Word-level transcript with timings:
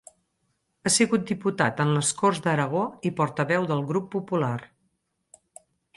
Ha 0.85 0.91
sigut 0.93 1.27
diputat 1.31 1.83
en 1.85 1.93
les 1.97 2.09
Corts 2.21 2.41
d'Aragó 2.47 2.81
i 3.11 3.11
Portaveu 3.21 3.69
del 3.73 3.85
Grup 3.93 4.09
Popular. 4.17 4.59